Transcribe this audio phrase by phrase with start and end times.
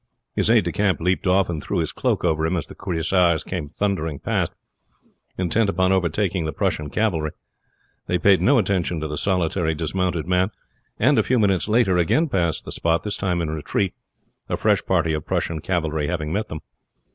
[0.33, 3.43] His aid de camp leaped off and threw his cloak over him as the cuirassiers
[3.43, 4.51] came thundering past,
[5.37, 7.29] intent upon overtaking the Prussian cavalry.
[8.07, 10.49] They paid no attention to the solitary dismounted man,
[10.97, 13.93] and a few minutes later again passed the spot, this time in retreat,
[14.49, 16.61] a fresh party of Prussian cavalry having met them.